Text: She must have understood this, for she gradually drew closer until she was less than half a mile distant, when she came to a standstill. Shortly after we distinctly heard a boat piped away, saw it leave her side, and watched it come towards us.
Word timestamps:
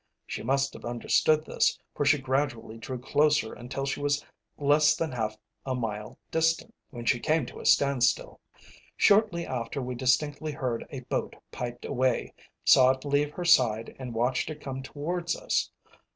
She 0.25 0.41
must 0.41 0.73
have 0.73 0.83
understood 0.83 1.45
this, 1.45 1.77
for 1.93 2.05
she 2.05 2.17
gradually 2.19 2.79
drew 2.79 2.97
closer 2.97 3.53
until 3.53 3.85
she 3.85 3.99
was 3.99 4.25
less 4.57 4.95
than 4.95 5.11
half 5.11 5.37
a 5.63 5.75
mile 5.75 6.17
distant, 6.31 6.73
when 6.89 7.05
she 7.05 7.19
came 7.19 7.45
to 7.45 7.59
a 7.59 7.67
standstill. 7.67 8.39
Shortly 8.97 9.45
after 9.45 9.79
we 9.79 9.93
distinctly 9.93 10.53
heard 10.53 10.87
a 10.89 11.01
boat 11.01 11.35
piped 11.51 11.85
away, 11.85 12.33
saw 12.65 12.89
it 12.89 13.05
leave 13.05 13.31
her 13.33 13.45
side, 13.45 13.95
and 13.99 14.15
watched 14.15 14.49
it 14.49 14.59
come 14.59 14.81
towards 14.81 15.35
us. 15.35 15.69